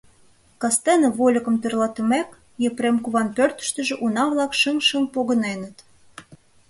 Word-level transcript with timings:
Кастене, 0.61 1.09
вольыкым 1.17 1.55
тӧрлатымек, 1.61 2.29
Епрем 2.67 2.97
куван 3.03 3.27
пӧртыштыжӧ 3.35 3.95
уна-влак 4.05 4.51
шыҥ-шыҥ 4.59 5.03
погыненыт. 5.13 5.77